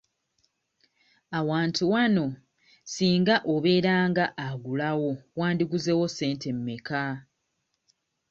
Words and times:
Awantu 1.39 1.83
wano 1.93 2.25
singa 2.93 3.35
obeera 3.53 3.93
nga 4.09 4.25
ogulawo 4.51 5.11
wandiguzeewo 5.39 6.05
ssente 6.09 6.49
mmeka? 6.57 7.03